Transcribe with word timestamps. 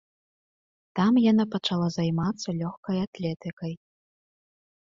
Там 0.99 1.13
яна 1.31 1.45
пачала 1.55 1.87
займацца 1.97 2.49
лёгкай 2.63 2.97
атлетыкай. 3.09 3.73